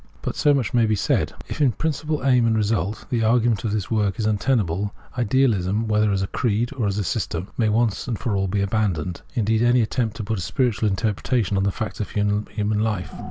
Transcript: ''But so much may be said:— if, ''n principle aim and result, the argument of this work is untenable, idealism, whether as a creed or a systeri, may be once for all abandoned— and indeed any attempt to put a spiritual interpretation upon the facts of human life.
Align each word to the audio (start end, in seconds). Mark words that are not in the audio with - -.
''But 0.23 0.35
so 0.35 0.51
much 0.51 0.73
may 0.73 0.87
be 0.87 0.95
said:— 0.95 1.33
if, 1.47 1.59
''n 1.59 1.77
principle 1.77 2.25
aim 2.25 2.47
and 2.47 2.57
result, 2.57 3.05
the 3.11 3.23
argument 3.23 3.63
of 3.63 3.71
this 3.71 3.91
work 3.91 4.17
is 4.17 4.25
untenable, 4.25 4.95
idealism, 5.15 5.87
whether 5.87 6.11
as 6.11 6.23
a 6.23 6.27
creed 6.27 6.71
or 6.75 6.87
a 6.87 6.89
systeri, 6.89 7.45
may 7.55 7.67
be 7.67 7.73
once 7.75 8.09
for 8.15 8.35
all 8.35 8.45
abandoned— 8.45 9.21
and 9.35 9.47
indeed 9.47 9.61
any 9.61 9.81
attempt 9.83 10.17
to 10.17 10.23
put 10.23 10.39
a 10.39 10.41
spiritual 10.41 10.89
interpretation 10.89 11.55
upon 11.55 11.65
the 11.65 11.71
facts 11.71 11.99
of 11.99 12.09
human 12.09 12.79
life. 12.79 13.13